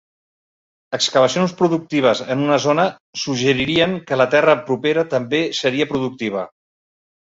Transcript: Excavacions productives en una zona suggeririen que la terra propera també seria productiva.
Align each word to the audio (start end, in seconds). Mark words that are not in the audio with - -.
Excavacions 0.97 1.53
productives 1.59 2.23
en 2.37 2.43
una 2.47 2.59
zona 2.65 2.87
suggeririen 3.27 3.97
que 4.11 4.21
la 4.25 4.31
terra 4.35 4.61
propera 4.73 5.09
també 5.17 5.47
seria 5.65 5.93
productiva. 5.97 6.53